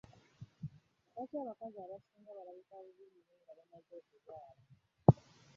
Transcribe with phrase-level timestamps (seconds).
[1.11, 4.61] Lwaki abakazi abasinga balabika bubbi nga bamaze okuzaala?